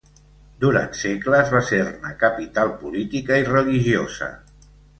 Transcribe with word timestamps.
Durant 0.61 0.95
segles 0.99 1.51
va 1.57 1.61
ser-ne 1.67 2.15
capital 2.25 2.73
política 2.81 3.41
i 3.45 3.49
religiosa. 3.53 4.35